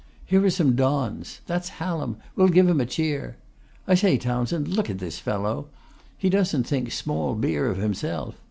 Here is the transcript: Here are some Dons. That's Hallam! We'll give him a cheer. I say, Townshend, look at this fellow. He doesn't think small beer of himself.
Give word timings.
Here 0.25 0.43
are 0.43 0.49
some 0.49 0.75
Dons. 0.75 1.41
That's 1.45 1.69
Hallam! 1.77 2.17
We'll 2.35 2.47
give 2.47 2.67
him 2.67 2.81
a 2.81 2.87
cheer. 2.87 3.37
I 3.87 3.93
say, 3.93 4.17
Townshend, 4.17 4.67
look 4.69 4.89
at 4.89 4.97
this 4.97 5.19
fellow. 5.19 5.67
He 6.17 6.27
doesn't 6.27 6.63
think 6.63 6.91
small 6.91 7.35
beer 7.35 7.69
of 7.69 7.77
himself. 7.77 8.33